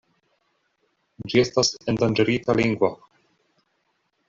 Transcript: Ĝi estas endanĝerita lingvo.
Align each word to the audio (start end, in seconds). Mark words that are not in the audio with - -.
Ĝi 1.33 1.41
estas 1.43 1.69
endanĝerita 1.95 2.57
lingvo. 2.63 2.93